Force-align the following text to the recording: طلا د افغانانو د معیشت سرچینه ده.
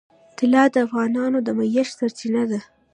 طلا 0.37 0.63
د 0.73 0.75
افغانانو 0.87 1.37
د 1.43 1.49
معیشت 1.59 1.93
سرچینه 1.99 2.43
ده. 2.51 2.59